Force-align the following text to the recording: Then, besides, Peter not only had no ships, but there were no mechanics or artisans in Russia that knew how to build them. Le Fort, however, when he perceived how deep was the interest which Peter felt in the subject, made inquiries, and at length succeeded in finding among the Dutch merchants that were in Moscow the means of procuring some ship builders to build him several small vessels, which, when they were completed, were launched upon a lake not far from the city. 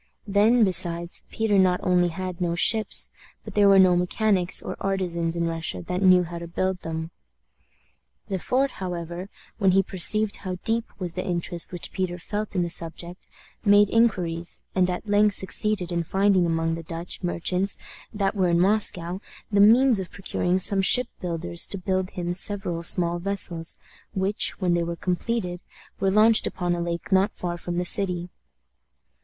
Then, 0.25 0.63
besides, 0.63 1.25
Peter 1.29 1.59
not 1.59 1.79
only 1.83 2.07
had 2.07 2.41
no 2.41 2.55
ships, 2.55 3.11
but 3.45 3.53
there 3.53 3.69
were 3.69 3.77
no 3.77 3.95
mechanics 3.95 4.59
or 4.59 4.75
artisans 4.79 5.35
in 5.35 5.45
Russia 5.45 5.83
that 5.83 6.01
knew 6.01 6.23
how 6.23 6.39
to 6.39 6.47
build 6.47 6.79
them. 6.81 7.11
Le 8.27 8.39
Fort, 8.39 8.71
however, 8.71 9.29
when 9.59 9.73
he 9.73 9.83
perceived 9.83 10.37
how 10.37 10.57
deep 10.63 10.85
was 10.97 11.13
the 11.13 11.23
interest 11.23 11.71
which 11.71 11.91
Peter 11.91 12.17
felt 12.17 12.55
in 12.55 12.63
the 12.63 12.69
subject, 12.71 13.27
made 13.63 13.91
inquiries, 13.91 14.59
and 14.73 14.89
at 14.89 15.07
length 15.07 15.35
succeeded 15.35 15.91
in 15.91 16.03
finding 16.03 16.47
among 16.47 16.73
the 16.73 16.81
Dutch 16.81 17.21
merchants 17.21 17.77
that 18.11 18.33
were 18.33 18.49
in 18.49 18.59
Moscow 18.59 19.19
the 19.51 19.61
means 19.61 19.99
of 19.99 20.09
procuring 20.09 20.57
some 20.57 20.81
ship 20.81 21.09
builders 21.19 21.67
to 21.67 21.77
build 21.77 22.09
him 22.09 22.33
several 22.33 22.81
small 22.81 23.19
vessels, 23.19 23.77
which, 24.15 24.59
when 24.59 24.73
they 24.73 24.83
were 24.83 24.95
completed, 24.95 25.61
were 25.99 26.09
launched 26.09 26.47
upon 26.47 26.73
a 26.73 26.81
lake 26.81 27.11
not 27.11 27.29
far 27.35 27.55
from 27.55 27.77
the 27.77 27.85
city. 27.85 28.29